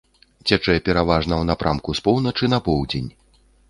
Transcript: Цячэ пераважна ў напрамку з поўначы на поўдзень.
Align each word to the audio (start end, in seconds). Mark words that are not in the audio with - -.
Цячэ 0.47 0.75
пераважна 0.87 1.33
ў 1.41 1.43
напрамку 1.53 1.89
з 2.03 2.07
поўначы 2.09 2.53
на 2.57 2.65
поўдзень. 2.71 3.09